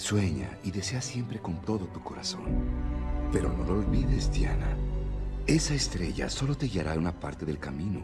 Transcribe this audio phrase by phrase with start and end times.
[0.00, 2.46] Sueña y desea siempre con todo tu corazón.
[3.30, 4.74] Pero no lo olvides, Diana.
[5.46, 8.00] Esa estrella solo te guiará una parte del camino.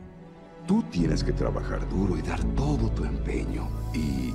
[0.69, 3.71] Tú tienes que trabajar duro y dar todo tu empeño.
[3.95, 4.35] Y...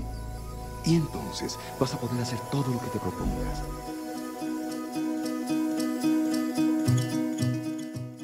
[0.90, 3.62] Y entonces vas a poder hacer todo lo que te propongas.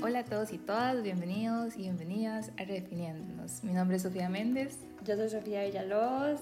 [0.02, 3.64] Hola a todos y todas, bienvenidos y bienvenidas a Redefiniéndonos.
[3.64, 4.80] Mi nombre es Sofía Méndez.
[5.06, 6.40] Yo soy Sofía Villalobos.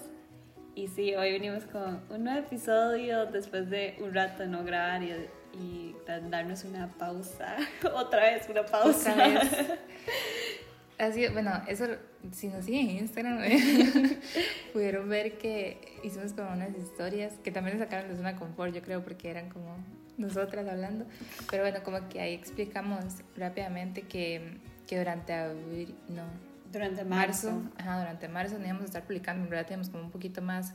[0.76, 5.02] Y sí, hoy venimos con un nuevo episodio después de un rato de no grabar
[5.02, 5.10] y,
[5.54, 7.56] y darnos una pausa.
[7.94, 9.12] Otra vez una pausa.
[9.12, 9.50] Otra vez.
[10.98, 11.86] Así, bueno, eso,
[12.30, 13.38] si nos siguen en Instagram,
[14.74, 18.82] pudieron ver que hicimos como unas historias que también nos sacaron de zona confort, yo
[18.82, 19.78] creo, porque eran como
[20.18, 21.06] nosotras hablando.
[21.50, 23.02] Pero bueno, como que ahí explicamos
[23.34, 26.24] rápidamente que, que durante abril, no,
[26.72, 27.62] durante marzo.
[27.76, 30.74] Ajá, durante marzo no íbamos a estar publicando, en verdad teníamos como un poquito más.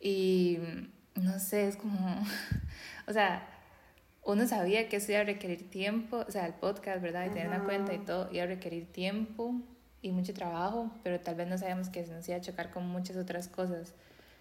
[0.00, 0.58] Y
[1.14, 2.22] no sé, es como.
[3.06, 3.48] o sea,
[4.24, 7.26] uno sabía que eso iba a requerir tiempo, o sea, el podcast, ¿verdad?
[7.26, 9.54] Y tener una cuenta y todo, iba a requerir tiempo
[10.02, 12.86] y mucho trabajo, pero tal vez no sabíamos que se nos iba a chocar con
[12.88, 13.94] muchas otras cosas.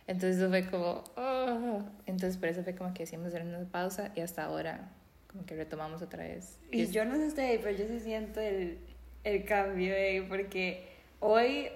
[0.07, 1.81] Entonces eso fue como, oh.
[2.05, 4.91] entonces por eso fue como que hicimos una pausa y hasta ahora
[5.27, 6.59] como que retomamos otra vez.
[6.71, 8.79] Y, yo no sé pero yo sí siento el,
[9.25, 10.87] el cambio, eh, porque
[11.19, 11.67] hoy,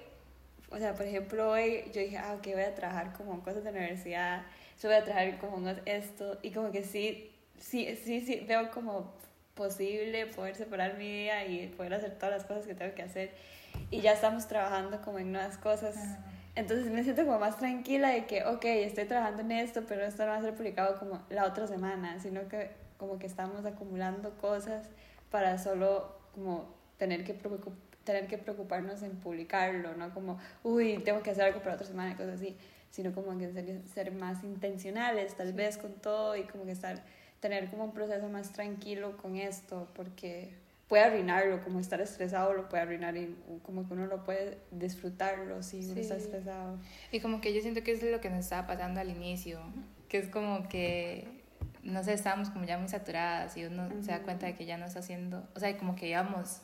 [0.70, 3.70] o sea, por ejemplo, hoy yo dije, ah, ok, voy a trabajar como cosas de
[3.70, 4.44] universidad,
[4.80, 9.12] yo voy a trabajar como esto, y como que sí, sí, sí, sí, veo como
[9.54, 13.32] posible poder separar mi día y poder hacer todas las cosas que tengo que hacer.
[13.90, 15.96] Y ya estamos trabajando como en nuevas cosas.
[16.54, 20.24] Entonces me siento como más tranquila de que, ok, estoy trabajando en esto, pero esto
[20.24, 24.30] no va a ser publicado como la otra semana, sino que como que estamos acumulando
[24.38, 24.88] cosas
[25.30, 27.34] para solo como tener que,
[28.04, 32.12] tener que preocuparnos en publicarlo, no como, uy, tengo que hacer algo para otra semana
[32.12, 32.54] y cosas así,
[32.90, 37.02] sino como que ser, ser más intencionales tal vez con todo y como que estar,
[37.40, 40.50] tener como un proceso más tranquilo con esto, porque
[40.88, 45.62] puede arruinarlo, como estar estresado lo puede arruinar y como que uno no puede disfrutarlo
[45.62, 46.78] si uno está estresado.
[47.12, 49.58] Y como que yo siento que es lo que nos estaba pasando al inicio,
[50.10, 51.40] que es como que
[51.82, 54.76] no sé, estábamos como ya muy saturadas y uno se da cuenta de que ya
[54.76, 56.60] no está haciendo, o sea, como que íbamos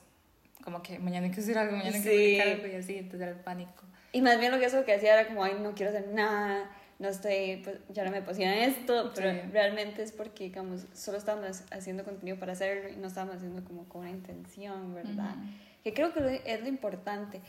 [0.66, 3.21] como que mañana hay que hacer algo, mañana hay que hacer algo y así, entonces
[3.21, 3.84] era el pánico.
[4.10, 6.69] Y más bien lo que eso que hacía era como, ay, no quiero hacer nada,
[6.99, 11.62] no estoy, pues ya no me posiciona esto, pero realmente es porque, digamos, solo estábamos
[11.71, 15.37] haciendo contenido para hacerlo y no estábamos haciendo como con una intención, ¿verdad?
[15.84, 17.43] Que creo que es lo importante.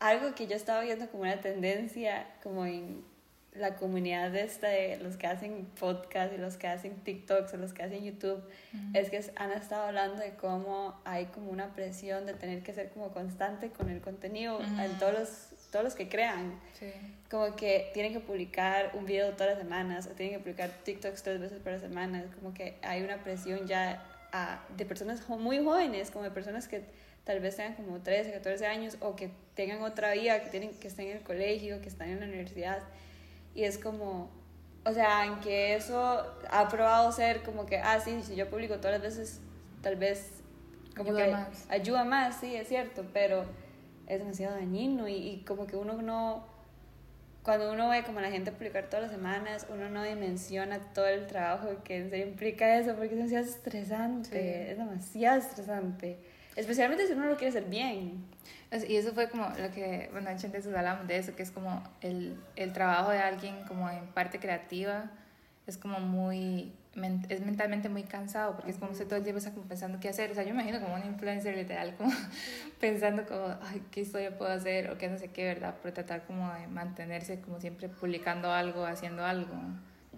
[0.00, 3.04] Algo que yo estaba viendo como una tendencia, como en
[3.58, 7.56] la comunidad de, esta, de los que hacen podcast y los que hacen TikToks o
[7.56, 8.42] los que hacen YouTube,
[8.94, 12.90] es que han estado hablando de cómo hay como una presión de tener que ser
[12.90, 16.58] como constante con el contenido en todos los, todos los que crean.
[17.30, 21.22] Como que tienen que publicar un video todas las semanas o tienen que publicar TikToks
[21.22, 22.24] tres veces por semana.
[22.36, 24.02] Como que hay una presión ya
[24.76, 26.82] de personas muy jóvenes, como de personas que
[27.24, 30.88] tal vez tengan como 13, 14 años o que tengan otra vida, que, tienen, que
[30.88, 32.82] estén en el colegio, que están en la universidad
[33.54, 34.30] y es como,
[34.84, 38.92] o sea, aunque eso ha probado ser como que, ah, sí, si yo publico todas
[38.92, 39.40] las veces,
[39.82, 40.42] tal vez
[40.96, 41.66] como ayuda que más.
[41.68, 43.44] ayuda más, sí, es cierto, pero
[44.06, 46.44] es demasiado dañino y, y, como que uno no,
[47.42, 51.26] cuando uno ve como la gente publicar todas las semanas, uno no dimensiona todo el
[51.26, 56.18] trabajo que en serio implica eso, porque es demasiado estresante, es demasiado estresante,
[56.58, 58.24] especialmente si uno lo quiere hacer bien.
[58.86, 62.38] Y eso fue como lo que, bueno, antes hablamos de eso, que es como el,
[62.56, 65.10] el trabajo de alguien como en parte creativa,
[65.66, 66.72] es como muy,
[67.28, 70.08] es mentalmente muy cansado, porque es como usted todo el tiempo está como pensando qué
[70.08, 70.30] hacer.
[70.30, 72.10] O sea, yo imagino como un influencer literal, como
[72.80, 75.76] pensando como, ay, qué historia puedo hacer o qué no sé qué, ¿verdad?
[75.82, 79.54] Pero tratar como de mantenerse como siempre publicando algo, haciendo algo.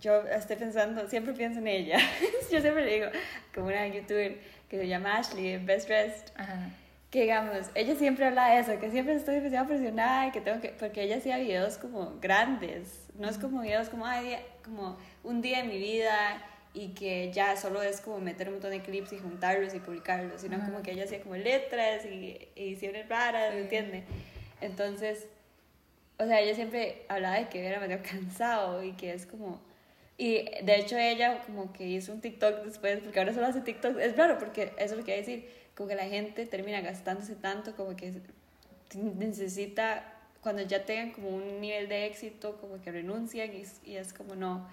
[0.01, 1.99] Yo estoy pensando, siempre pienso en ella.
[2.51, 3.07] yo siempre le digo,
[3.55, 4.39] como una youtuber
[4.71, 6.33] que se llama Ashley, Best Dressed.
[6.37, 6.71] Ajá
[7.11, 10.61] que digamos, ella siempre habla de eso, que siempre estoy demasiado presionada y que tengo
[10.61, 15.43] que, porque ella hacía videos como grandes, no es como videos como, ay, como un
[15.43, 16.41] día de mi vida
[16.73, 20.43] y que ya solo es como meter un montón de clips y juntarlos y publicarlos,
[20.43, 24.05] sino como que ella hacía como letras y ediciones raras, ¿me entiendes?
[24.61, 25.27] Entonces,
[26.17, 29.61] o sea, ella siempre hablaba de que era medio cansado y que es como...
[30.21, 33.99] Y de hecho ella como que hizo un TikTok después, porque ahora solo hace TikTok,
[33.99, 35.49] es claro, porque eso es lo que quiere decir.
[35.75, 38.13] Como que la gente termina gastándose tanto como que
[38.95, 40.13] necesita,
[40.43, 44.69] cuando ya tengan como un nivel de éxito, como que renuncian y, es como no,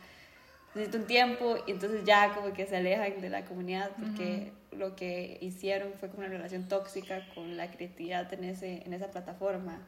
[0.75, 1.55] necesito un tiempo.
[1.65, 6.09] Y entonces ya como que se alejan de la comunidad porque lo que hicieron fue
[6.09, 9.81] como una relación tóxica con la creatividad en, ese, en esa plataforma.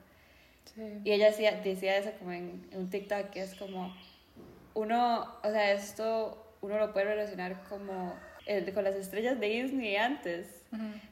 [1.03, 3.93] Y ella decía, decía eso como en, un TikTok que es como,
[4.73, 9.95] uno, o sea, esto uno lo puede relacionar como el, con las estrellas de Disney
[9.95, 10.47] antes,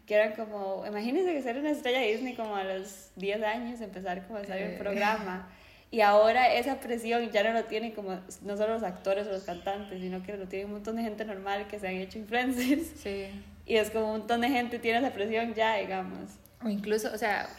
[0.06, 3.81] que eran como, imagínense que ser una estrella de Disney como a los 10 años,
[3.81, 4.77] empezar como a hacer un eh.
[4.77, 5.50] programa.
[5.89, 9.44] Y ahora esa presión ya no lo tienen como no solo los actores o los
[9.44, 12.88] cantantes, sino que lo tiene un montón de gente normal que se han hecho influencers.
[13.01, 13.27] Sí.
[13.68, 16.30] Y es como un montón de gente tiene esa presión ya, digamos.
[16.63, 17.50] O incluso, o sea,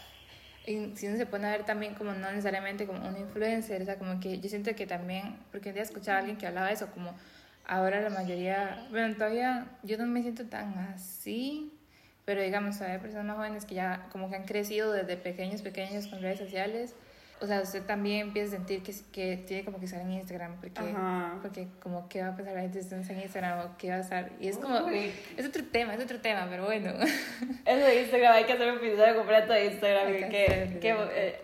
[0.95, 3.99] si uno se pone a ver también como no necesariamente como un influencer, o sea,
[3.99, 6.75] como que yo siento que también, porque un día escuchaba a alguien que hablaba de
[6.75, 7.15] eso, como
[7.67, 11.73] ahora la mayoría, bueno, todavía yo no me siento tan así,
[12.25, 16.07] pero digamos, hay personas más jóvenes que ya como que han crecido desde pequeños, pequeños
[16.07, 16.95] con redes sociales
[17.41, 20.61] o sea, usted también empieza a sentir que, que tiene como que estar en Instagram,
[20.61, 20.81] porque,
[21.43, 24.31] porque como qué va a pasar la gente en Instagram o qué va a estar.
[24.41, 26.91] Y es como, es otro tema, es otro tema, pero bueno.
[27.65, 30.07] Eso de Instagram, hay que hacer un episodio completo de Instagram.
[30.31, 30.97] Que, que,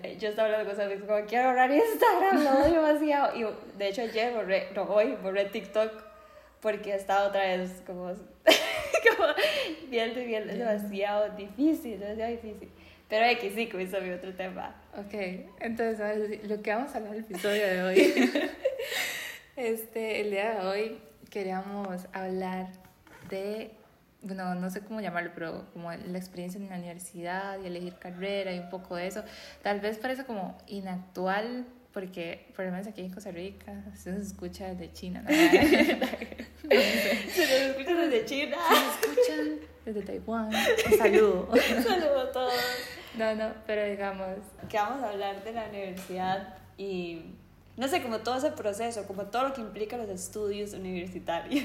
[0.02, 3.36] eh, yo estaba hablando con cosas como, quiero borrar Instagram, lo odio demasiado.
[3.36, 6.14] Y de hecho ayer borré, no hoy, borré TikTok
[6.60, 9.28] porque estaba otra vez como, como
[9.88, 12.70] bien, bien, es demasiado difícil, demasiado difícil.
[13.08, 14.74] Pero X sí, como hizo mi otro tema.
[14.96, 15.14] Ok,
[15.60, 18.32] entonces lo que vamos a hablar el episodio de hoy.
[19.56, 20.98] este, el día de hoy
[21.30, 22.68] queríamos hablar
[23.28, 23.72] de,
[24.22, 28.52] bueno, no sé cómo llamarlo, pero como la experiencia en la universidad y elegir carrera
[28.52, 29.22] y un poco de eso.
[29.62, 34.26] Tal vez parece como inactual porque por lo menos aquí en Costa Rica se nos
[34.26, 35.22] escucha desde China.
[35.22, 35.28] ¿no?
[35.34, 38.56] se nos escucha desde China.
[38.68, 40.48] Se nos escuchan desde Taiwán.
[40.48, 41.48] Un saludo.
[41.76, 42.52] Un saludo a todos.
[43.16, 44.28] No, no, pero digamos.
[44.68, 47.22] Que vamos a hablar de la universidad y.
[47.76, 51.64] No sé, como todo ese proceso, como todo lo que implica los estudios universitarios.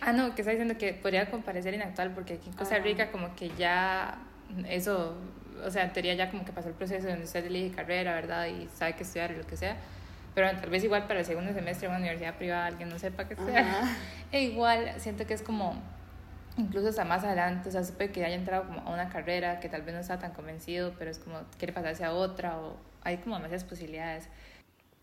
[0.00, 3.32] Ah, no, que está diciendo que podría comparecer inactual porque aquí en Costa Rica como
[3.36, 4.18] que ya
[4.68, 5.14] eso,
[5.64, 8.48] o sea, en teoría ya como que pasó el proceso donde usted elige carrera, ¿verdad?
[8.48, 9.76] Y sabe qué estudiar y lo que sea.
[10.34, 13.28] Pero tal vez igual para el segundo semestre en una universidad privada alguien no sepa
[13.28, 13.96] qué sea.
[14.32, 15.80] E igual siento que es como
[16.56, 19.68] incluso hasta más adelante, o sea, supe que haya entrado como a una carrera que
[19.68, 23.18] tal vez no está tan convencido, pero es como quiere pasarse a otra o hay
[23.18, 24.28] como demasiadas posibilidades.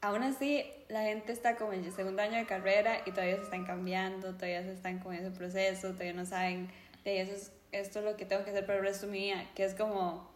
[0.01, 3.44] Aún así, la gente está como en el segundo año de carrera y todavía se
[3.44, 6.69] están cambiando, todavía se están con ese proceso, todavía no saben
[7.05, 9.19] de eso es, esto es lo que tengo que hacer para el resto de mi
[9.19, 10.29] vida, que es como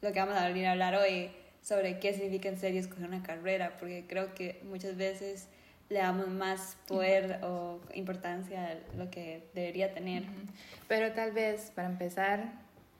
[0.00, 1.30] lo que vamos a venir a hablar hoy
[1.62, 5.48] sobre qué significa en serio escoger una carrera, porque creo que muchas veces
[5.92, 10.24] le damos más poder o importancia a lo que debería tener.
[10.88, 12.52] Pero tal vez, para empezar,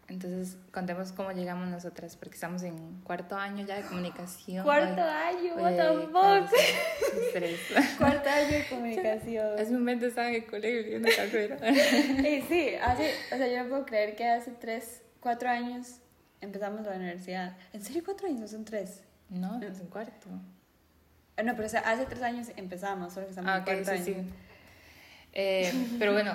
[0.08, 4.64] entonces contemos cómo llegamos nosotras, porque estamos en cuarto año ya de comunicación.
[4.64, 7.98] Cuarto año, what the fuck.
[7.98, 9.46] cuarto año de comunicación.
[9.58, 11.56] Hace un momento estaba en el colegio viendo carrera.
[11.70, 15.96] y sí, hace, o sea, yo no puedo creer que hace tres, cuatro años
[16.40, 17.56] empezamos la universidad.
[17.72, 18.50] ¿En serio cuatro años?
[18.50, 19.02] ¿Son tres?
[19.30, 20.28] No, es en cuarto.
[21.36, 24.16] Ah, no, pero hace tres años empezamos, solo que estamos ah, en sí, sí.
[25.32, 26.34] Eh, pero bueno,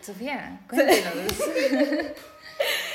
[0.00, 1.04] Sofía, cuéntanos.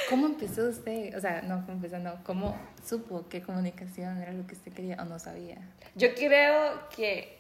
[0.10, 1.16] ¿Cómo empezó usted?
[1.16, 2.00] O sea, no, ¿cómo empezó?
[2.00, 5.58] No, ¿cómo supo qué comunicación era lo que usted quería o no sabía?
[5.96, 7.40] Yo creo que,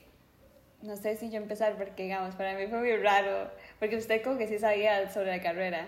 [0.81, 4.37] no sé si yo empezar, porque digamos, para mí fue muy raro, porque usted como
[4.37, 5.87] que sí sabía sobre la carrera.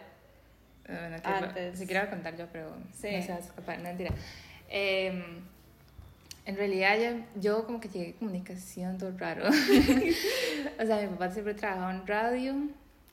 [0.88, 1.80] Bueno, Antes.
[1.80, 3.12] Si quiero contar yo, pero sí.
[3.12, 4.12] no se va no mentira.
[4.70, 5.24] Eh,
[6.46, 9.48] en realidad yo, yo como que llegué a comunicación todo raro.
[10.80, 12.56] o sea, mi papá siempre trabajaba en radio,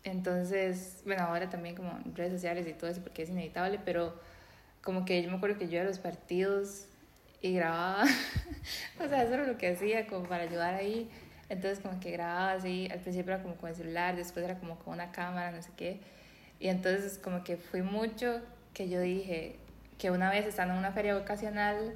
[0.05, 4.15] entonces, bueno, ahora también como en redes sociales y todo eso porque es inevitable, pero
[4.83, 6.87] como que yo me acuerdo que yo iba a los partidos
[7.41, 8.05] y grababa,
[9.01, 11.11] o sea, eso era lo que hacía como para ayudar ahí.
[11.49, 14.79] Entonces como que grababa así, al principio era como con el celular, después era como
[14.79, 16.01] con una cámara, no sé qué.
[16.59, 18.41] Y entonces como que fui mucho
[18.73, 19.57] que yo dije
[19.99, 21.95] que una vez estando en una feria vocacional,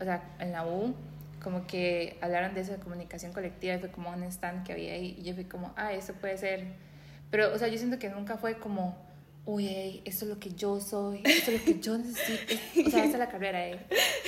[0.00, 0.94] o sea, en la U,
[1.42, 4.92] como que hablaron de eso de comunicación colectiva y fue como un stand que había
[4.92, 6.64] ahí y yo fui como, ah, eso puede ser.
[7.30, 8.96] Pero, o sea, yo siento que nunca fue como,
[9.44, 12.86] uy, esto es lo que yo soy, esto es lo que yo necesito.
[12.86, 13.78] O sea, esa es la carrera, eh.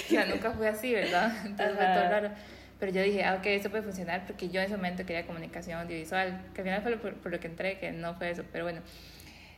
[0.06, 1.32] O sea, nunca fue así, ¿verdad?
[1.44, 2.30] Entonces fue todo raro.
[2.78, 5.78] Pero yo dije, ah, ok, esto puede funcionar porque yo en ese momento quería comunicación
[5.80, 8.64] audiovisual, que al final fue por, por lo que entré, que no fue eso, pero
[8.64, 8.80] bueno.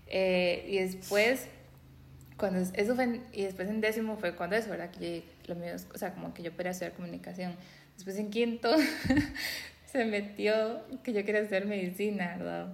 [0.06, 1.48] Eh, y después
[2.36, 4.90] cuando eso fue y después en décimo fue cuando eso, ¿verdad?
[4.90, 7.54] Que lo mío, o sea, como que yo podía hacer comunicación.
[7.94, 8.74] Después en quinto
[9.86, 12.68] se metió que yo quería hacer medicina, ¿verdad?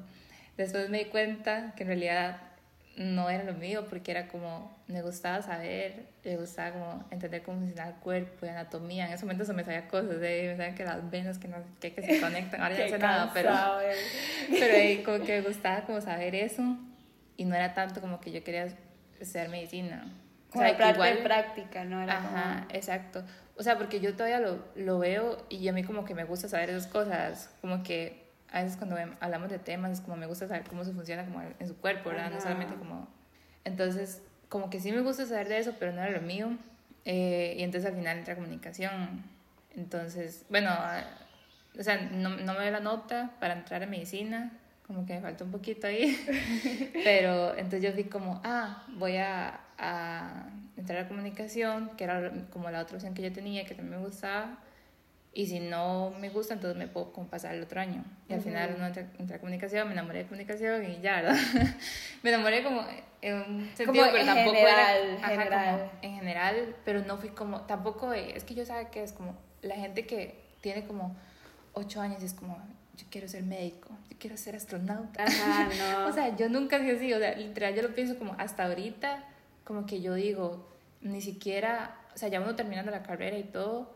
[0.57, 2.39] Después me di cuenta que en realidad
[2.97, 7.59] no era lo mío porque era como, me gustaba saber, me gustaba como entender cómo
[7.59, 9.07] funciona el cuerpo y anatomía.
[9.07, 10.49] En ese momento se me sabía cosas, ¿eh?
[10.51, 12.99] me sabían que las venas que, no, que, que se conectan, ahora ya no sé
[12.99, 13.51] nada, pero,
[14.51, 16.63] pero ahí como que me gustaba como saber eso
[17.37, 18.69] y no era tanto como que yo quería
[19.25, 20.13] estudiar medicina.
[20.51, 22.03] Como o sea, igual, práctica, ¿no?
[22.03, 23.23] Era ajá, exacto.
[23.57, 26.49] O sea, porque yo todavía lo, lo veo y a mí como que me gusta
[26.49, 30.49] saber esas cosas, como que a veces cuando hablamos de temas es como me gusta
[30.49, 32.31] saber cómo se funciona como en su cuerpo, ¿verdad?
[32.31, 33.09] No solamente como...
[33.65, 36.57] Entonces, como que sí me gusta saber de eso, pero no era lo mío.
[37.05, 39.23] Eh, y entonces al final entra comunicación.
[39.77, 40.71] Entonces, bueno,
[41.79, 44.51] o sea, no, no me dio la nota para entrar a medicina,
[44.91, 46.19] como que me faltó un poquito ahí.
[47.05, 52.69] pero entonces yo vi como, ah, voy a, a entrar a comunicación, que era como
[52.71, 54.59] la otra opción que yo tenía, que también me gustaba
[55.33, 58.03] y si no me gusta, entonces me puedo pasar el otro año.
[58.29, 61.37] Y al final uno entra, a comunicación, me enamoré de comunicación y ya, ¿verdad?
[62.23, 62.85] me enamoré como
[63.23, 65.29] en un sentido, pero tampoco general, era...
[65.29, 65.91] general.
[66.03, 67.61] en general, pero no fui como...
[67.63, 68.13] Tampoco...
[68.13, 71.15] Es que yo sabe que es como la gente que tiene como
[71.75, 72.59] ocho años y es como...
[73.01, 75.25] Yo quiero ser médico, yo quiero ser astronauta.
[75.25, 76.07] Ajá, no.
[76.09, 77.13] o sea, yo nunca he así.
[77.13, 79.25] O sea, literal, yo lo pienso como hasta ahorita,
[79.65, 80.69] como que yo digo,
[81.01, 81.97] ni siquiera...
[82.15, 83.95] O sea, ya uno terminando la carrera y todo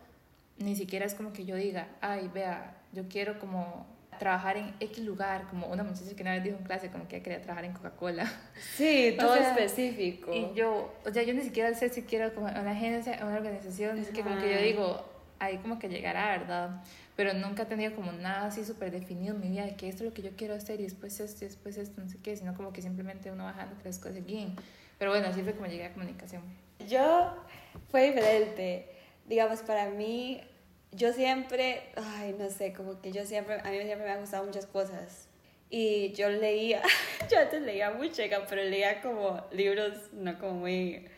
[0.58, 3.86] ni siquiera es como que yo diga, ay, vea, yo quiero como
[4.18, 7.20] trabajar en X lugar, como una muchacha que una vez dijo en clase, como que
[7.20, 8.30] quería trabajar en Coca-Cola.
[8.76, 10.32] Sí, todo específico.
[10.32, 13.98] Y yo, o sea, yo ni siquiera sé si quiero como una agencia, una organización,
[13.98, 15.04] así que como que yo digo,
[15.40, 16.82] ahí como que llegará, ¿verdad?
[17.16, 20.10] Pero nunca tenido como nada así súper definido en mi vida de que esto es
[20.10, 22.54] lo que yo quiero hacer y después esto y después esto, no sé qué, sino
[22.54, 24.54] como que simplemente uno bajando las cosas aquí.
[24.98, 26.42] Pero bueno, así fue como llegué a comunicación.
[26.88, 27.34] Yo
[27.90, 28.94] fue diferente
[29.26, 30.40] digamos, para mí,
[30.92, 34.44] yo siempre, ay, no sé, como que yo siempre, a mí siempre me han gustado
[34.44, 35.28] muchas cosas.
[35.70, 36.82] Y yo leía,
[37.30, 41.08] yo antes leía mucho, pero leía como libros, no como muy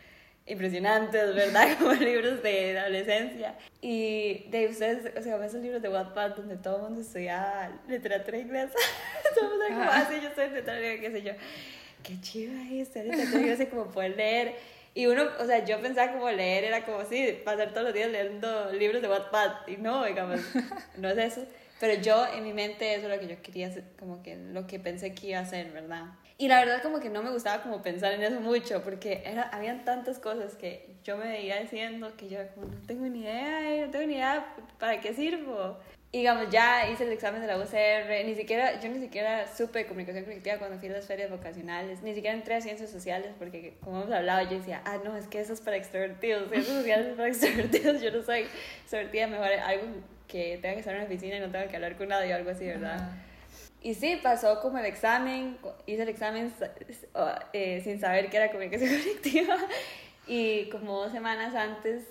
[0.46, 1.76] impresionantes, ¿verdad?
[1.78, 3.54] Como libros de adolescencia.
[3.80, 8.38] Y de ustedes, o sea, esos libros de Wattpad donde todo el mundo estudiaba literatura
[8.38, 8.74] inglesa.
[9.42, 11.32] mundo como, ah, yo estoy intentando qué sé yo.
[12.02, 14.54] Qué chiva es, literatura inglesa, como poder leer
[14.96, 18.10] y uno, o sea, yo pensaba como leer era como, sí, pasar todos los días
[18.10, 19.68] leyendo libros de Wattpad.
[19.68, 20.40] Y no, digamos,
[20.96, 21.44] no es eso.
[21.78, 24.66] Pero yo, en mi mente, eso es lo que yo quería hacer, como que lo
[24.66, 26.06] que pensé que iba a hacer, ¿verdad?
[26.38, 29.42] Y la verdad como que no me gustaba como pensar en eso mucho, porque era,
[29.44, 33.86] habían tantas cosas que yo me veía diciendo que yo como, no tengo ni idea,
[33.86, 35.78] no tengo ni idea para qué sirvo
[36.12, 40.24] digamos, ya hice el examen de la UCR, ni siquiera, yo ni siquiera supe comunicación
[40.24, 44.02] colectiva cuando fui a las ferias vocacionales, ni siquiera entré a ciencias sociales porque, como
[44.02, 47.16] hemos hablado, yo decía, ah, no, es que eso es para extrovertidos, ciencias sociales es
[47.16, 48.46] para extrovertidos, yo no soy
[48.82, 49.84] extrovertida, mejor algo
[50.26, 52.36] que tenga que estar en una oficina y no tenga que hablar con nadie o
[52.36, 53.10] algo así, ¿verdad?
[53.82, 56.52] Y sí, pasó como el examen, hice el examen
[57.52, 59.56] eh, sin saber que era comunicación colectiva
[60.26, 62.04] y como dos semanas antes,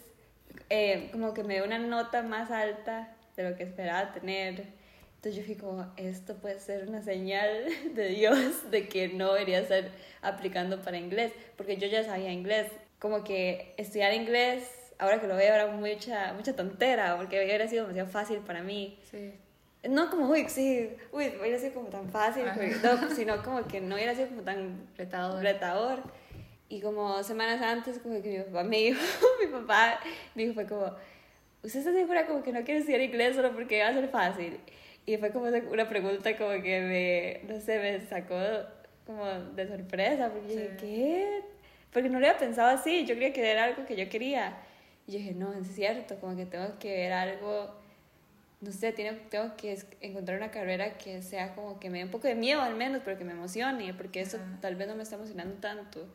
[0.69, 4.67] eh, como que me dio una nota más alta de lo que esperaba tener.
[5.15, 9.59] Entonces yo fui como, esto puede ser una señal de Dios de que no debería
[9.59, 9.89] estar
[10.21, 12.71] aplicando para inglés, porque yo ya sabía inglés.
[12.99, 14.63] Como que estudiar inglés,
[14.97, 18.97] ahora que lo veo, era mucha, mucha tontera, porque hubiera sido demasiado fácil para mí.
[19.11, 19.33] Sí.
[19.89, 22.43] No como, uy, sí, uy, hubiera sido como tan fácil,
[22.83, 25.43] no, sino como que no hubiera sido como tan retador.
[25.43, 25.99] retador.
[26.67, 28.99] Y como semanas antes, como que mi papá me dijo,
[29.39, 29.99] mi papá
[30.33, 30.85] me dijo, fue como,
[31.61, 34.59] ¿usted está segura como que no quiere estudiar inglés solo porque va a ser fácil?
[35.05, 38.35] Y fue como una pregunta como que me, no sé, me sacó
[39.05, 41.41] como de sorpresa, porque dije, ¿qué?
[41.93, 44.57] Porque no lo había pensado así, yo creía que era algo que yo quería.
[45.07, 47.75] Y yo dije, no, es cierto, como que tengo que ver algo,
[48.61, 52.11] no sé, tengo, tengo que encontrar una carrera que sea como que me dé un
[52.11, 55.03] poco de miedo al menos, pero que me emocione, porque eso tal vez no me
[55.03, 56.07] está emocionando tanto.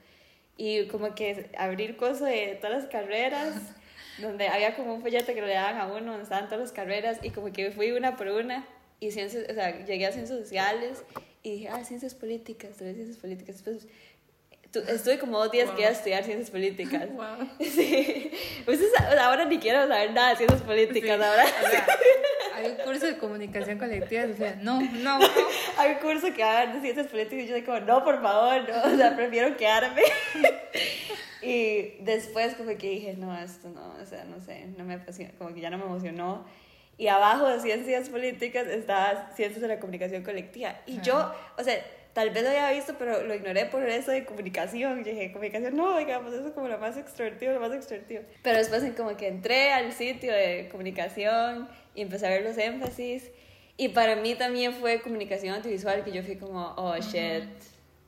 [0.56, 3.54] Y como que abrir cosas de todas las carreras
[4.20, 7.18] donde había como un folleto que le daban a uno, donde estaban todas las carreras,
[7.23, 8.66] y como que fui una por una,
[8.99, 11.04] y ciencias, o sea, llegué a ciencias sociales,
[11.42, 13.56] y dije, ah, ciencias políticas, estudié ciencias políticas.
[13.56, 13.87] Después
[14.88, 17.09] estuve como dos días que iba a estudiar ciencias políticas.
[17.14, 17.49] Wow.
[17.61, 18.30] Sí.
[18.64, 18.80] Pues
[19.18, 21.44] ahora ni quiero saber nada de ciencias políticas, ahora.
[22.60, 25.26] Hay un curso de comunicación colectiva, sea, no, no, no.
[25.78, 28.92] hay un curso que va de ciencias políticas y yo como, no, por favor, no,
[28.92, 30.02] o sea, prefiero quedarme.
[31.42, 35.32] Y después como que dije, no, esto no, o sea, no sé, no me apasiona,
[35.38, 36.44] como que ya no me emocionó.
[36.98, 40.76] Y abajo de ciencias políticas estaba ciencias de la comunicación colectiva.
[40.84, 44.24] Y yo, o sea, tal vez lo había visto, pero lo ignoré por eso de
[44.24, 45.04] comunicación.
[45.04, 48.22] Yo dije, comunicación, no, digamos, eso es como lo más extrovertido, lo más extrovertido.
[48.42, 53.30] Pero después como que entré al sitio de comunicación y empecé a ver los énfasis.
[53.76, 57.44] Y para mí también fue comunicación audiovisual que yo fui como, oh shit,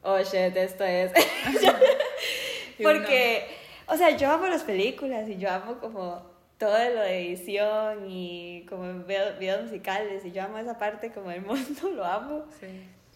[0.02, 1.12] oh shit, esto es.
[2.82, 3.46] Porque,
[3.86, 8.64] o sea, yo amo las películas y yo amo como todo lo de edición y
[8.68, 12.44] como videos musicales y yo amo esa parte como el mundo, lo amo.
[12.60, 12.68] Sí.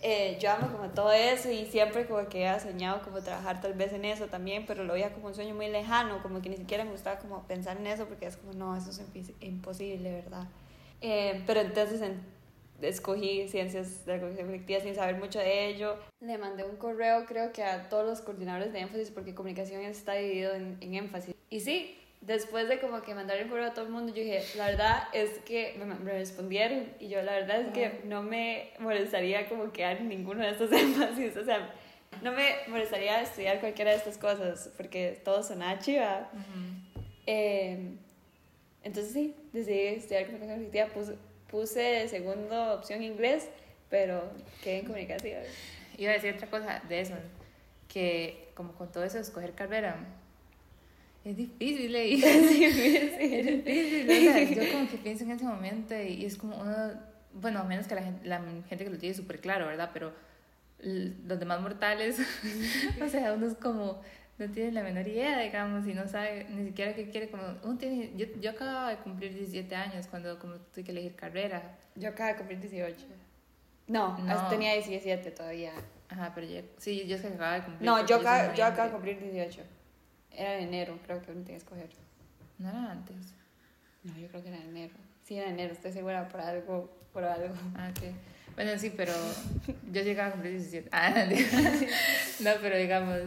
[0.08, 3.74] Eh, yo amo como todo eso y siempre como que había soñado como trabajar tal
[3.74, 6.56] vez en eso también, pero lo veía como un sueño muy lejano, como que ni
[6.56, 9.02] siquiera me gustaba como pensar en eso porque es como, no, eso es
[9.40, 10.46] imposible, ¿verdad?
[11.00, 12.00] Eh, pero entonces
[12.80, 15.96] escogí ciencias de la comunicación colectiva sin saber mucho de ello.
[16.20, 20.12] Le mandé un correo creo que a todos los coordinadores de énfasis porque comunicación está
[20.12, 21.34] dividido en, en énfasis.
[21.50, 24.42] Y sí, después de como que mandar el correo a todo el mundo, yo dije,
[24.56, 26.86] la verdad es que me, respondieron.
[26.98, 30.72] Y yo la verdad es que no me molestaría como quedar en ninguno de estos
[30.72, 31.72] énfasis, o sea,
[32.22, 36.00] no me molestaría estudiar cualquiera de estas cosas porque todos son H,
[37.26, 37.78] eh,
[38.82, 41.14] entonces sí, decidí estudiar comunicación colectiva, puse,
[41.50, 43.48] puse segunda opción inglés,
[43.90, 44.30] pero
[44.62, 45.42] quedé en comunicación.
[45.98, 47.14] Iba a decir otra cosa de eso,
[47.88, 49.96] que como con todo eso, escoger carrera
[51.26, 52.14] es difícil, ¿eh?
[52.14, 53.62] Es difícil.
[53.66, 54.64] es difícil.
[54.64, 56.92] yo como que pienso en ese momento y es como uno,
[57.34, 59.90] bueno, menos que la gente, la gente que lo tiene súper claro, ¿verdad?
[59.92, 60.12] Pero
[60.78, 62.20] los demás mortales,
[63.02, 64.00] o sea, uno es como,
[64.38, 67.76] no tiene la menor idea, digamos, y no sabe ni siquiera qué quiere, como, uno
[67.76, 71.76] tiene, yo, yo acabo de cumplir 17 años cuando como tuve que elegir carrera.
[71.96, 73.04] Yo acabo de cumplir 18.
[73.88, 74.48] No, no.
[74.48, 75.72] tenía 17 todavía.
[76.08, 77.84] Ajá, pero yo, sí, yo es que acabo de cumplir.
[77.84, 79.75] No, yo, acabo, yo acabo de cumplir 18.
[80.36, 81.88] Era en enero, creo que uno tenía que escoger.
[82.58, 83.34] ¿No era antes?
[84.04, 84.94] No, yo creo que era en enero.
[85.24, 86.90] Sí, era enero, estoy segura por algo.
[87.12, 87.54] Por algo.
[87.74, 88.14] Ah, ok.
[88.54, 89.12] Bueno, sí, pero
[89.92, 90.88] yo llegaba a cumplir 17.
[90.92, 91.10] Ah,
[92.40, 93.18] no, pero digamos,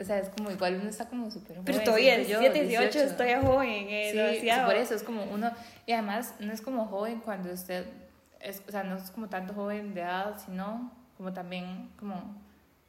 [0.00, 1.64] o sea, es como igual uno está como súper joven.
[1.64, 3.86] Pero todavía, 17, 18, estoy joven.
[3.88, 5.50] Eh, sí, por eso es como uno,
[5.86, 7.86] y además no es como joven cuando usted,
[8.40, 12.42] es, o sea, no es como tanto joven de edad, sino como también como...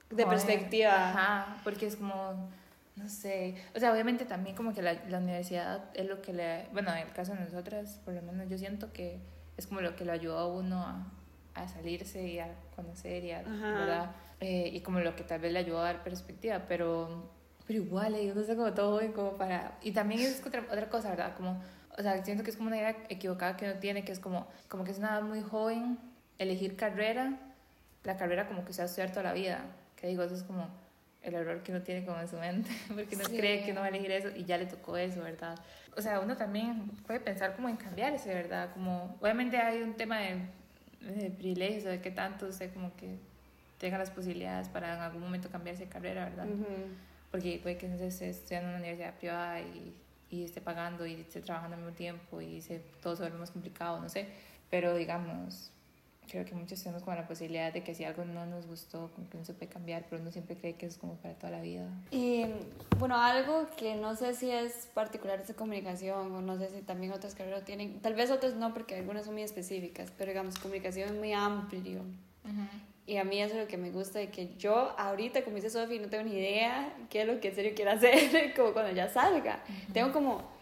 [0.10, 1.10] De perspectiva.
[1.10, 2.50] Ajá, porque es como
[2.96, 6.68] no sé, o sea, obviamente también como que la, la, universidad es lo que le,
[6.72, 9.20] bueno, en el caso de nosotras, por lo menos yo siento que
[9.58, 11.06] es como lo que le ayudó a uno a,
[11.56, 14.12] a salirse y a conocer y a, ¿verdad?
[14.40, 17.30] Eh, y como lo que tal vez le ayudó a dar perspectiva, pero,
[17.68, 20.90] pero igual, yo no sé como todo y como para, y también es otra, otra
[20.90, 21.36] cosa, ¿verdad?
[21.36, 21.62] Como,
[21.98, 24.48] o sea, siento que es como una idea equivocada que uno tiene, que es como,
[24.70, 25.98] como que es nada muy joven
[26.38, 27.40] elegir carrera,
[28.04, 30.44] la carrera como que se va a estudiar toda la vida, que digo, eso es
[30.44, 30.70] como
[31.26, 33.88] el error que uno tiene como en su mente, porque uno cree que no va
[33.88, 35.58] a elegir eso y ya le tocó eso, ¿verdad?
[35.98, 38.72] O sea, uno también puede pensar como en cambiarse, ¿verdad?
[38.74, 40.40] Como, obviamente hay un tema de,
[41.02, 43.18] de privilegio, de que tanto usted como que
[43.80, 46.48] tenga las posibilidades para en algún momento cambiarse de carrera, ¿verdad?
[47.32, 49.96] Porque puede que no esté estudiando en una universidad privada y,
[50.30, 53.52] y esté pagando y esté trabajando al mismo tiempo y se, todo se vuelve más
[53.52, 54.28] complicado, no sé.
[54.70, 55.72] Pero digamos,
[56.28, 59.30] creo que muchos tenemos como la posibilidad de que si algo no nos gustó, como
[59.30, 61.62] que no se puede cambiar, pero uno siempre cree que es como para toda la
[61.62, 61.88] vida.
[62.12, 62.46] Y
[63.00, 67.12] bueno, algo que no sé si es particular de comunicación o no sé si también
[67.14, 71.10] otras carreras tienen, tal vez otras no porque algunas son muy específicas, pero digamos, comunicación
[71.10, 72.02] es muy amplio.
[73.08, 75.70] Y a mí eso es lo que me gusta, de que yo ahorita, como dice
[75.70, 78.92] Sofi, no tengo ni idea qué es lo que en serio quiero hacer, como cuando
[78.92, 79.60] ya salga.
[79.94, 80.56] Tengo como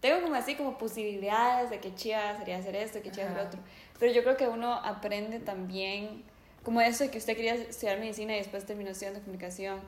[0.00, 3.60] tengo como así como posibilidades de que chiva sería hacer esto, que chiva hacer otro.
[4.00, 6.24] Pero yo creo que uno aprende también,
[6.64, 9.78] como eso de que usted quería estudiar medicina y después terminó estudiando comunicación.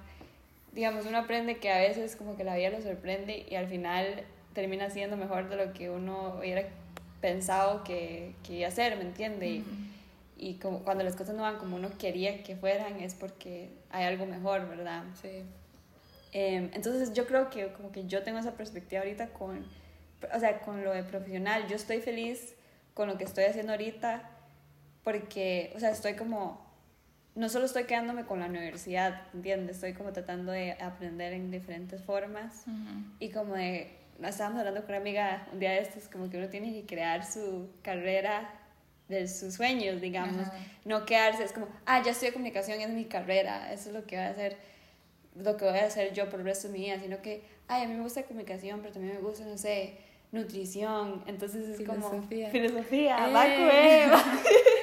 [0.73, 4.25] Digamos, uno aprende que a veces como que la vida lo sorprende y al final
[4.53, 6.69] termina siendo mejor de lo que uno hubiera
[7.23, 9.49] pensado que, que iba a hacer, ¿me entiende?
[9.49, 9.65] Y,
[10.37, 14.05] y como cuando las cosas no van como uno quería que fueran es porque hay
[14.05, 15.05] algo mejor, ¿verdad?
[15.21, 15.43] Sí.
[16.33, 19.65] Em, entonces yo creo que como que yo tengo esa perspectiva ahorita con,
[20.35, 21.67] o sea, con lo de profesional.
[21.69, 22.55] Yo estoy feliz
[22.95, 24.29] con lo que estoy haciendo ahorita,
[25.05, 26.65] porque, o sea, estoy como,
[27.35, 29.77] no solo estoy quedándome con la universidad, ¿entiendes?
[29.77, 32.65] Estoy como tratando de aprender en diferentes formas.
[33.19, 36.49] Y como de, estábamos hablando con una amiga un día de estos, como que uno
[36.49, 38.51] tiene que crear su carrera
[39.09, 40.47] de sus sueños, digamos,
[40.85, 44.17] no quedarse, es como, ah, ya estudié comunicación, es mi carrera, eso es lo que
[44.17, 44.57] voy a hacer,
[45.35, 47.85] lo que voy a hacer yo por el resto de mi vida, sino que, ay,
[47.85, 49.99] a mí me gusta comunicación, pero también me gusta, no sé,
[50.33, 52.11] nutrición, entonces es como
[52.51, 54.11] filosofía, eh.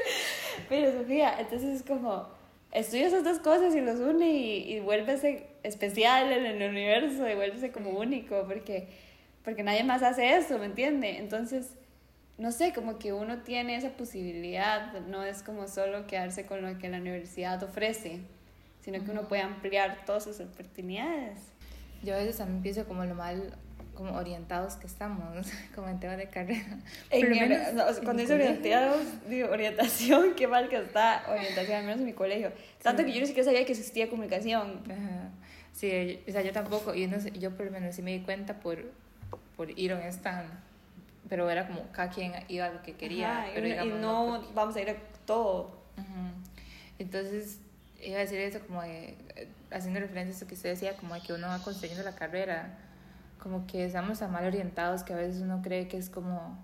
[0.70, 2.28] filosofía, entonces es como
[2.72, 7.72] estudias estas cosas y los une y, y vuélvese especial en el universo y vuélvese
[7.72, 8.88] como único porque,
[9.44, 11.18] porque nadie más hace eso, ¿me entiende?
[11.18, 11.74] Entonces,
[12.38, 16.78] no sé, como que uno tiene esa posibilidad, no es como solo quedarse con lo
[16.78, 18.20] que la universidad ofrece,
[18.82, 21.40] sino que uno puede ampliar todas sus oportunidades.
[22.02, 23.58] Yo a veces también pienso como lo mal
[24.00, 25.26] como orientados que estamos,
[25.76, 26.80] como en tema de carrera.
[28.04, 32.54] cuando dice orientados, digo, orientación, qué mal que está orientación, al menos en mi colegio.
[32.82, 34.80] Tanto que yo ni siquiera sabía que existía comunicación.
[35.74, 38.22] Sí, o sea, yo tampoco, y no sé, yo por lo menos sí me di
[38.22, 38.86] cuenta por,
[39.58, 40.50] por ir a un stand,
[41.28, 43.48] pero era como cada quien iba a lo que quería.
[43.54, 45.78] pero y, no vamos a ir a todo.
[47.00, 47.60] Entonces,
[48.02, 49.18] iba a decir eso como de,
[49.72, 52.78] haciendo referencia a eso que usted decía, como de que uno va construyendo la carrera,
[53.40, 56.58] como que estamos tan mal orientados que a veces uno cree que es como,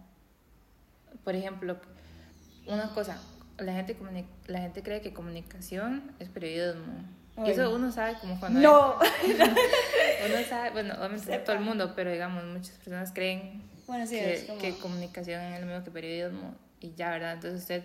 [1.24, 1.78] por ejemplo,
[2.68, 3.20] una cosa,
[3.58, 3.98] la gente,
[4.48, 7.04] la gente cree que comunicación es periodismo.
[7.46, 8.60] Y eso uno sabe como cuando...
[8.62, 8.96] No.
[10.26, 15.42] uno sabe, bueno, obviamente todo el mundo, pero digamos, muchas personas creen que, que comunicación
[15.42, 17.34] es lo mismo que periodismo y ya, ¿verdad?
[17.34, 17.84] Entonces usted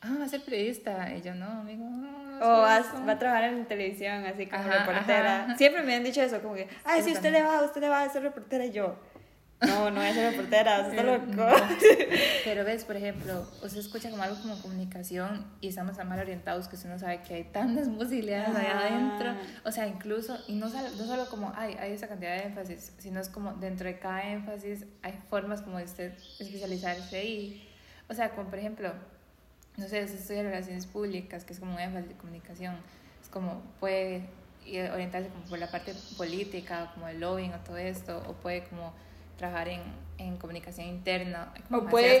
[0.00, 1.14] ah, va a ser periodista.
[1.14, 1.84] Y yo, no, amigo.
[1.84, 5.56] No, o va, a trabajar en televisión, así como reportera.
[5.56, 8.02] Siempre me han dicho eso, como que, ay, si usted le va, usted le va
[8.02, 8.66] a ser reportera.
[8.66, 8.96] Y yo,
[9.60, 11.24] no, no voy a ser reportera, está loco.
[12.44, 16.68] Pero ves, por ejemplo, usted escucha como algo como comunicación y estamos tan mal orientados
[16.68, 19.34] que usted no sabe que hay tantas posibilidades ahí adentro.
[19.64, 22.92] O sea, incluso, y no solo, no solo como hay, hay esa cantidad de énfasis,
[22.98, 27.66] sino es como dentro de cada énfasis hay formas como de usted especializarse y,
[28.10, 28.92] o sea, como por ejemplo,
[29.76, 32.76] no sé, estudia relaciones públicas, que es como un énfasis de comunicación,
[33.22, 34.22] es como puede
[34.92, 38.92] orientarse como por la parte política, como el lobbying o todo esto, o puede como
[39.36, 39.82] trabajar en,
[40.18, 42.20] en comunicación interna, o puede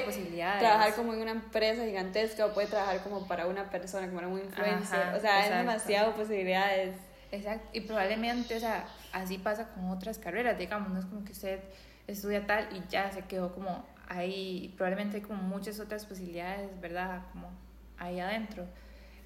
[0.58, 4.40] trabajar como en una empresa gigantesca, o puede trabajar como para una persona, como un
[4.40, 6.96] influencer, o sea, hay demasiadas posibilidades.
[7.32, 11.32] Exacto, y probablemente, o sea, así pasa con otras carreras, digamos, no es como que
[11.32, 11.60] usted
[12.06, 17.22] estudia tal y ya se quedó como hay probablemente hay como muchas otras posibilidades, ¿verdad?
[17.32, 17.50] Como
[17.98, 18.64] ahí adentro.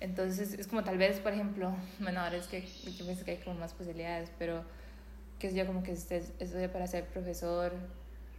[0.00, 3.36] Entonces es como tal vez, por ejemplo, bueno, ahora es que yo pienso que hay
[3.38, 4.64] como más posibilidades, pero
[5.38, 7.72] que es yo como que usted estudia para ser profesor,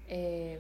[0.08, 0.60] eh,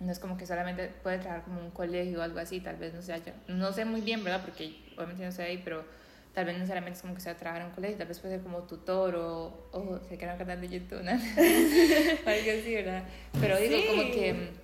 [0.00, 2.94] no es como que solamente puede trabajar como un colegio o algo así, tal vez
[2.94, 4.42] no sé, yo no sé muy bien, ¿verdad?
[4.44, 5.84] Porque obviamente no sé ahí, pero
[6.32, 8.34] tal vez no necesariamente es como que sea trabajar en un colegio, tal vez puede
[8.34, 11.10] ser como tutor o, o se queda un canal de YouTube, ¿no?
[11.12, 13.04] algo así, ¿verdad?
[13.40, 14.63] Pero digo como que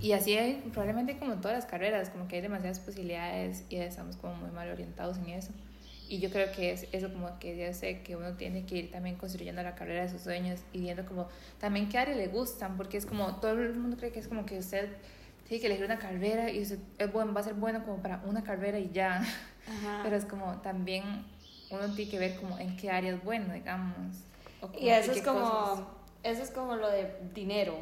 [0.00, 3.76] y así hay, probablemente como en todas las carreras, como que hay demasiadas posibilidades y
[3.76, 5.52] estamos como muy mal orientados en eso.
[6.08, 8.90] Y yo creo que es eso como que ya sé que uno tiene que ir
[8.90, 11.28] también construyendo la carrera de sus sueños y viendo como
[11.58, 14.44] también qué áreas le gustan, porque es como todo el mundo cree que es como
[14.44, 14.90] que usted
[15.48, 18.22] tiene que elegir una carrera y usted es bueno, va a ser bueno como para
[18.26, 19.24] una carrera y ya.
[20.02, 21.24] Pero es como también
[21.70, 23.96] uno tiene que ver como en qué área es bueno, digamos.
[24.78, 25.88] y eso es como,
[26.22, 27.78] eso es como lo de dinero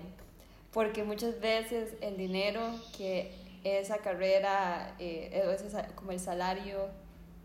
[0.73, 2.63] porque muchas veces el dinero
[2.97, 3.33] que
[3.65, 6.89] esa carrera, eh, es como el salario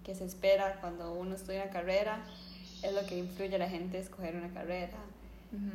[0.03, 2.23] que se espera cuando uno estudia una carrera,
[2.81, 4.97] es lo que influye a la gente a escoger una carrera,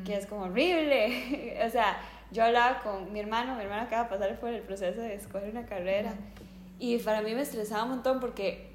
[0.05, 1.61] que es como horrible.
[1.67, 5.01] o sea, yo hablaba con mi hermano, mi hermano acaba de pasar por el proceso
[5.01, 6.15] de escoger una carrera,
[6.79, 8.71] y para mí me estresaba un montón porque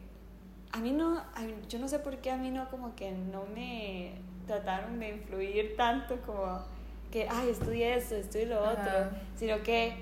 [0.72, 1.24] a mí no,
[1.68, 4.14] yo no sé por qué a mí no como que no me
[4.46, 6.62] trataron de influir tanto como
[7.12, 9.94] que, ay, estudié esto, estudié lo otro, sino que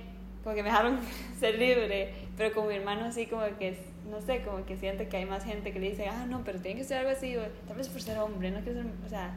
[0.44, 1.00] como que me dejaron
[1.40, 3.78] ser libre, pero con mi hermano así como que,
[4.10, 6.60] no sé, como que siente que hay más gente que le dice, ah, no, pero
[6.60, 7.36] tiene que ser algo así,
[7.68, 9.36] tal vez por ser hombre, no quiero ser, o sea,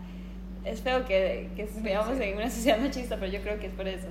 [0.65, 3.89] es feo que, que veamos en una sociedad machista, pero yo creo que es por
[3.89, 4.09] eso.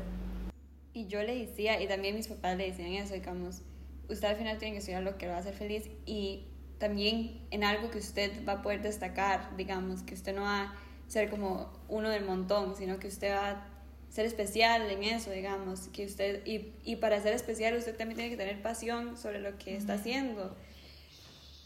[0.93, 3.61] Y yo le decía, y también mis papás le decían eso, digamos,
[4.09, 6.47] usted al final tiene que estudiar lo que lo va a hacer feliz y
[6.79, 10.73] también en algo que usted va a poder destacar, digamos, que usted no va
[11.07, 13.67] ser como uno del montón, sino que usted va a
[14.09, 18.31] ser especial en eso, digamos, que usted, y, y para ser especial usted también tiene
[18.31, 20.55] que tener pasión sobre lo que está haciendo,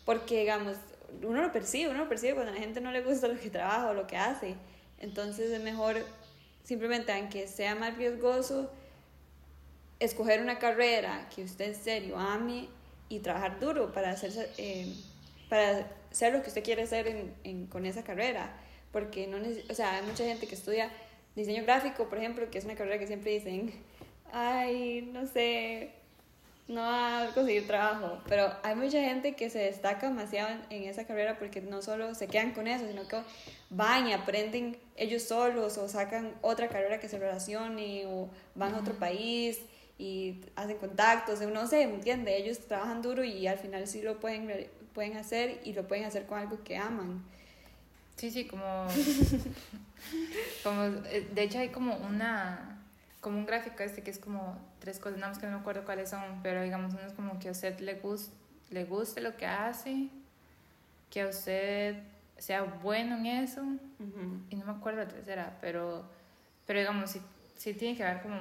[0.05, 0.77] porque, digamos,
[1.23, 3.49] uno lo percibe, uno lo percibe cuando a la gente no le gusta lo que
[3.49, 4.55] trabaja o lo que hace,
[4.99, 6.05] entonces es mejor
[6.63, 8.71] simplemente, aunque sea más riesgoso,
[9.99, 12.69] escoger una carrera que usted en serio ame
[13.09, 14.93] y trabajar duro para hacer, eh,
[15.49, 18.57] para ser lo que usted quiere ser en, en, con esa carrera
[18.91, 19.37] porque no
[19.69, 20.91] o sea, hay mucha gente que estudia
[21.35, 23.73] diseño gráfico, por ejemplo, que es una carrera que siempre dicen,
[24.31, 25.91] ay, no sé,
[26.67, 31.05] no va a conseguir trabajo, pero hay mucha gente que se destaca demasiado en, esa
[31.05, 33.17] carrera porque no solo se quedan con eso, sino que
[33.69, 38.79] van y aprenden ellos solos o sacan otra carrera que se relacione o van a
[38.79, 39.59] otro país
[39.97, 42.37] y hacen contactos, no sé, ¿me entiende?
[42.37, 46.25] Ellos trabajan duro y al final sí lo pueden, pueden hacer y lo pueden hacer
[46.25, 47.23] con algo que aman.
[48.21, 48.85] Sí, sí, como,
[50.63, 52.77] como, eh, de hecho hay como una,
[53.19, 55.85] como un gráfico este que es como tres cosas, nada más que no me acuerdo
[55.85, 58.31] cuáles son, pero digamos uno es como que a usted le, guste,
[58.69, 60.09] le guste lo que hace,
[61.09, 61.95] que a usted
[62.37, 63.63] sea bueno en eso,
[64.51, 66.05] y no me acuerdo la tercera, pero,
[66.67, 67.21] pero digamos, sí,
[67.57, 68.37] sí tiene que ver como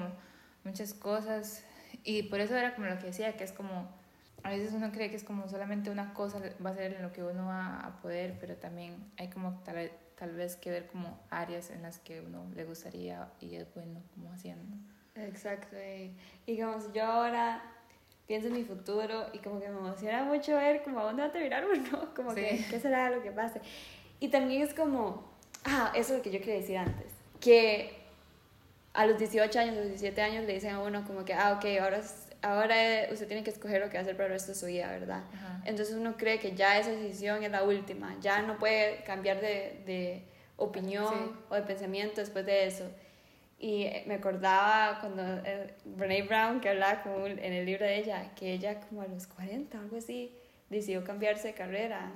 [0.63, 1.65] muchas cosas,
[2.05, 3.89] y por eso era como lo que decía, que es como
[4.43, 7.13] a veces uno cree que es como solamente una cosa va a ser en lo
[7.13, 11.19] que uno va a poder, pero también hay como tal, tal vez que ver como
[11.31, 14.77] áreas en las que uno le gustaría y es bueno como haciendo.
[15.15, 15.77] Exacto.
[15.77, 16.15] Y
[16.47, 17.63] digamos, yo ahora,
[18.27, 21.29] pienso en mi futuro y como que me emociona mucho ver como a dónde va
[21.29, 23.61] a terminar uno, como que qué será lo que pase.
[24.21, 25.25] Y también es como,
[25.65, 27.99] ah, eso es lo que yo quería decir antes, que
[28.93, 31.55] a los 18 años, a los 17 años le dicen a uno como que, ah,
[31.57, 32.03] ok, ahora,
[32.43, 32.75] ahora
[33.13, 34.91] usted tiene que escoger lo que va a hacer para el resto de su vida,
[34.91, 35.23] ¿verdad?
[35.65, 39.83] Entonces uno cree que ya esa decisión es la última, ya no puede cambiar de,
[39.87, 40.23] de
[40.57, 42.91] opinión o de pensamiento después de eso.
[43.59, 48.33] Y me acordaba cuando eh, Brene Brown, que hablaba como en el libro de ella,
[48.35, 50.35] que ella como a los 40 o algo así,
[50.71, 52.11] decidió cambiarse de carrera.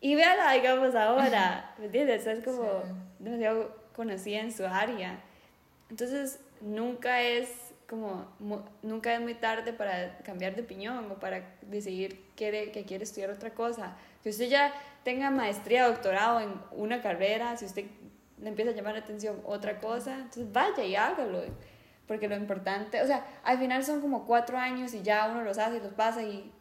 [0.00, 2.26] Y véala, digamos, ahora, ¿me entiendes?
[2.26, 2.82] Es como
[3.20, 5.20] demasiado conocida en su área.
[5.88, 8.26] Entonces, nunca es como,
[8.82, 13.30] nunca es muy tarde para cambiar de opinión o para decidir quiere, que quiere estudiar
[13.30, 13.96] otra cosa.
[14.22, 14.72] Si usted ya
[15.04, 17.86] tenga maestría, doctorado en una carrera, si usted
[18.40, 21.42] le empieza a llamar la atención otra cosa, entonces vaya y hágalo.
[22.08, 25.58] Porque lo importante, o sea, al final son como cuatro años y ya uno los
[25.58, 26.52] hace y los pasa y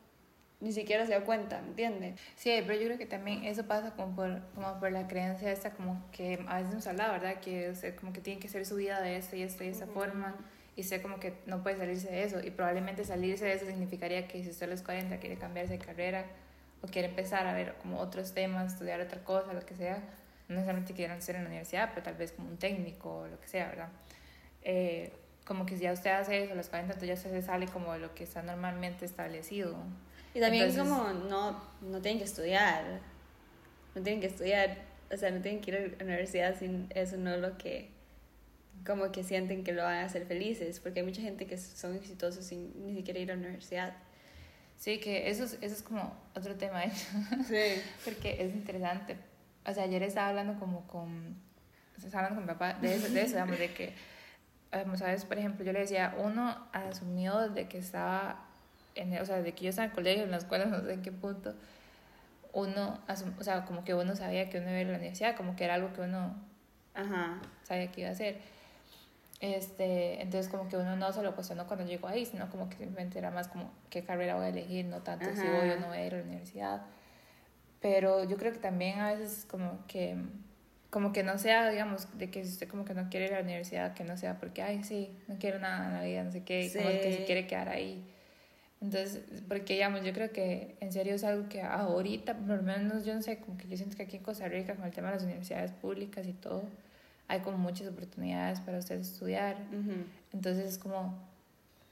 [0.59, 2.19] ni siquiera se da cuenta, ¿me entiendes?
[2.35, 5.71] Sí, pero yo creo que también eso pasa como por, como por la creencia esta,
[5.71, 7.39] como que a veces nos habla, ¿verdad?
[7.39, 9.85] Que o como que tiene que ser su vida de esta y esta y esta
[9.85, 10.35] forma
[10.75, 14.27] y sé como que no puede salirse de eso y probablemente salirse de eso significaría
[14.27, 16.25] que si usted a los 40 quiere cambiarse de carrera
[16.81, 19.97] o quiere empezar a ver como otros temas, estudiar otra cosa, lo que sea,
[20.47, 23.39] no necesariamente quieran ser en la universidad, pero tal vez como un técnico o lo
[23.39, 23.89] que sea, ¿verdad?
[24.63, 25.13] Eh,
[25.45, 27.93] como que si ya usted hace eso a los 40, entonces ya se sale como
[27.93, 29.77] de lo que está normalmente establecido.
[30.33, 32.83] Y también es como no, no tienen que estudiar,
[33.93, 34.77] no tienen que estudiar,
[35.11, 37.94] o sea, no tienen que ir a la universidad sin eso no es lo que
[38.85, 41.95] como que sienten que lo van a hacer felices, porque hay mucha gente que son
[41.95, 43.93] exitosos sin ni siquiera ir a la universidad.
[44.77, 46.91] Sí, que eso es, eso es como otro tema, ¿eh?
[47.47, 47.81] Sí.
[48.03, 49.17] porque es interesante,
[49.65, 51.35] o sea, ayer estaba hablando como con,
[51.97, 53.93] estaba hablando con mi papá de eso, de eso, digamos, de que,
[54.97, 55.25] ¿sabes?
[55.25, 58.45] Por ejemplo, yo le decía, uno asumió de que estaba,
[58.95, 60.93] en, o sea, de que yo estaba en el colegio, en la escuela, no sé
[60.93, 61.55] en qué punto,
[62.53, 62.99] uno,
[63.39, 65.55] o sea, como que uno sabía que uno iba a ir a la universidad, como
[65.55, 66.35] que era algo que uno
[66.93, 67.41] Ajá.
[67.63, 68.37] sabía que iba a hacer.
[69.53, 72.77] Este, entonces como que uno no se lo cuestionó cuando llegó ahí, sino como que
[72.77, 75.87] simplemente era más como qué carrera voy a elegir, no tanto si voy o no
[75.87, 76.81] voy a ir a la universidad.
[77.81, 80.15] Pero yo creo que también a veces como que,
[80.89, 83.37] como que no sea, digamos, de que si usted como que no quiere ir a
[83.37, 86.31] la universidad, que no sea porque, ay, sí, no quiero nada en la vida, no
[86.31, 88.03] sé qué, como que se quiere quedar ahí.
[88.81, 93.05] Entonces, porque digamos, yo creo que en serio es algo que ahorita, por lo menos
[93.05, 95.09] yo no sé, como que yo siento que aquí en Costa Rica con el tema
[95.09, 96.63] de las universidades públicas y todo,
[97.27, 99.57] hay como muchas oportunidades para usted estudiar.
[100.31, 101.17] Entonces es como,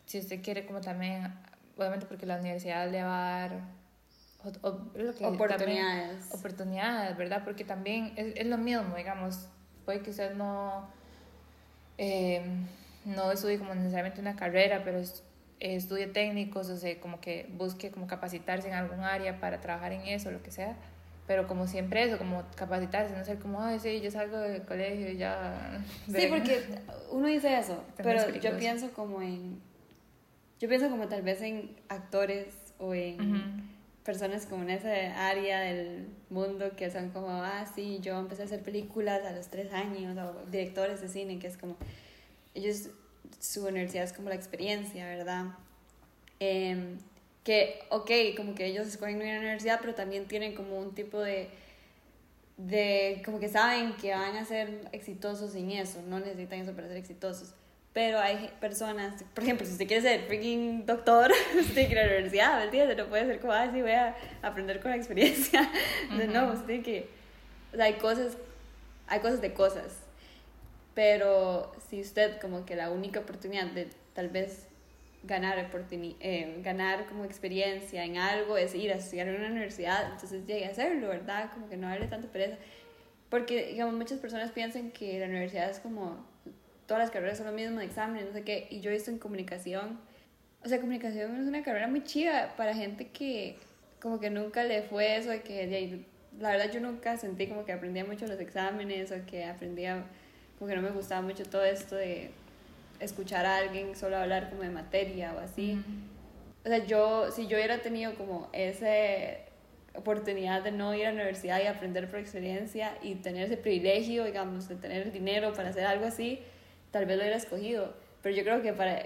[0.05, 1.33] si usted quiere como también,
[1.77, 3.61] obviamente porque la universidad le va a dar
[4.61, 6.33] oportunidades.
[6.33, 7.43] oportunidades, ¿verdad?
[7.43, 9.47] Porque también es, es, lo mismo, digamos,
[9.85, 10.87] puede que usted no,
[11.97, 12.43] eh,
[13.05, 15.01] no estudie como necesariamente una carrera, pero
[15.59, 20.01] estudie técnicos, o sea, como que busque como capacitarse en algún área para trabajar en
[20.07, 20.75] eso, lo que sea.
[21.25, 25.09] Pero como siempre eso, como capacitarse, no ser como, ay, sí, yo salgo del colegio
[25.09, 25.81] y ya...
[26.07, 26.61] Sí, porque
[27.11, 29.61] uno dice eso, pero yo pienso como en...
[30.59, 33.69] Yo pienso como tal vez en actores o en
[34.03, 38.45] personas como en esa área del mundo que son como, ah, sí, yo empecé a
[38.45, 41.77] hacer películas a los tres años, o directores de cine, que es como,
[42.53, 42.89] ellos,
[43.39, 45.45] su universidad es como la experiencia, ¿verdad?
[46.39, 46.97] Eh,
[47.43, 50.95] que, ok, como que ellos escogen ir a la universidad, pero también tienen como un
[50.95, 51.49] tipo de,
[52.57, 56.87] de, como que saben que van a ser exitosos en eso, no necesitan eso para
[56.87, 57.53] ser exitosos.
[57.91, 61.99] Pero hay personas, por ejemplo, si usted quiere ser freaking doctor, usted tiene que ir
[61.99, 62.97] a la universidad, ¿me entiendes?
[62.97, 65.69] No puede ser como, ah, sí, voy a aprender con la experiencia.
[66.33, 67.09] No, usted tiene que,
[67.71, 68.37] o sea, hay cosas,
[69.07, 69.99] hay cosas de cosas.
[70.95, 74.67] Pero si usted como que la única oportunidad de tal vez
[75.23, 80.45] ganar, eh, ganar como experiencia en algo es ir a estudiar en una universidad, entonces
[80.45, 81.51] llegue a hacerlo, ¿verdad?
[81.53, 82.57] Como que no darle tanta pereza.
[83.29, 86.25] Porque, digamos, muchas personas piensan que la universidad es como
[86.85, 89.09] todas las carreras son lo mismo, de exámenes, no sé qué, y yo he visto
[89.09, 89.99] en comunicación,
[90.63, 93.57] o sea, comunicación es una carrera muy chida para gente que
[94.01, 96.05] como que nunca le fue eso de que,
[96.39, 100.03] la verdad yo nunca sentí como que aprendía mucho los exámenes o que aprendía,
[100.59, 102.31] como que no me gustaba mucho todo esto de
[103.03, 105.81] escuchar a alguien solo hablar como de materia o así.
[106.65, 108.87] O sea, yo, si yo hubiera tenido como esa
[109.95, 114.23] oportunidad de no ir a la universidad y aprender por experiencia y tener ese privilegio,
[114.23, 116.39] digamos, de tener dinero para hacer algo así,
[116.91, 117.93] tal vez lo hubiera escogido.
[118.21, 119.03] Pero yo creo que para,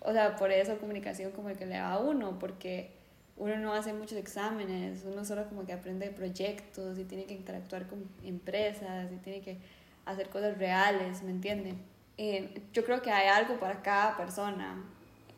[0.00, 2.90] o sea, por eso comunicación como el que le da a uno, porque
[3.36, 7.86] uno no hace muchos exámenes, uno solo como que aprende proyectos y tiene que interactuar
[7.86, 9.58] con empresas y tiene que
[10.04, 11.78] hacer cosas reales, ¿me entienden?
[12.18, 14.82] Eh, yo creo que hay algo para cada persona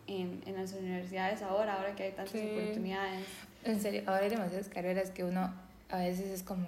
[0.07, 3.27] en, en las universidades ahora, ahora que hay tantas oportunidades.
[3.65, 5.53] En serio, ahora hay demasiadas carreras que uno
[5.91, 6.67] a veces es como,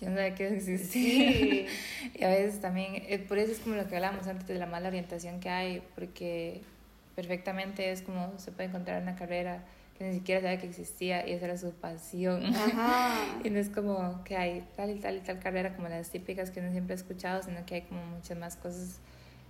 [0.00, 1.66] yo no sabía que existía.
[2.14, 4.66] y a veces también, eh, por eso es como lo que hablábamos antes de la
[4.66, 6.60] mala orientación que hay, porque
[7.16, 9.62] perfectamente es como se puede encontrar una carrera
[9.96, 12.42] que ni siquiera sabía que existía y esa era su pasión.
[13.44, 16.50] y no es como que hay tal y tal y tal carrera como las típicas
[16.50, 18.98] que uno siempre ha escuchado, sino que hay como muchas más cosas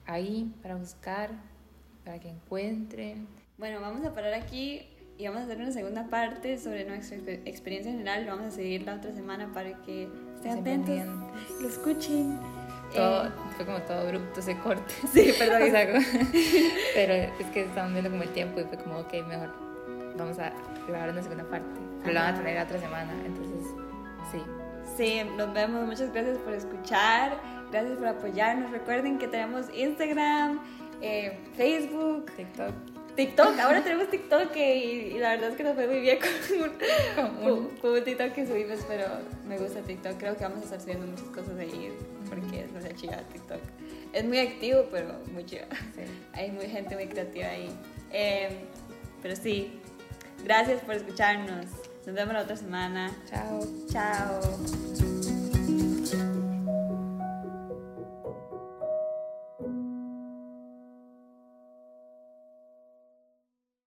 [0.07, 1.31] ahí para buscar,
[2.05, 3.27] para que encuentren.
[3.59, 4.87] Bueno, vamos a parar aquí
[5.17, 8.27] y vamos a hacer una segunda parte sobre nuestra experiencia general.
[8.27, 10.99] Vamos a seguir la otra semana para que estén atentos,
[11.61, 12.39] lo escuchen.
[12.93, 14.95] Todo, eh, fue como todo abrupto ese corte.
[15.13, 15.63] Sí, perdón.
[16.95, 19.51] pero es que estaban viendo como el tiempo y fue como, ok, mejor
[20.17, 20.53] vamos a
[20.87, 21.81] grabar una segunda parte.
[22.03, 23.75] Pero la van a tener la otra semana, entonces
[24.31, 24.43] sí.
[24.97, 25.87] Sí, nos vemos.
[25.87, 27.41] Muchas gracias por escuchar.
[27.75, 28.71] Gracias por apoyarnos.
[28.71, 30.61] Recuerden que tenemos Instagram,
[31.03, 32.73] eh, Facebook, TikTok.
[33.17, 37.69] TikTok, ahora tenemos TikTok y, la verdad es que nos fue muy bien con un,
[37.79, 39.07] con, TikTok que subimos, pero
[39.49, 40.17] me gusta TikTok.
[40.19, 41.93] Creo que vamos a estar subiendo muchas cosas ahí
[42.29, 43.61] porque es muy chiva TikTok.
[44.13, 45.67] Es muy activo, pero muy chiva.
[46.33, 47.77] Hay muy gente muy creativa ahí.
[48.13, 48.53] Em,
[49.21, 49.81] pero sí,
[50.45, 51.67] gracias por escucharnos.
[52.07, 53.11] Nos vemos la otra semana.
[53.29, 53.67] Chao.
[53.91, 54.41] Chao.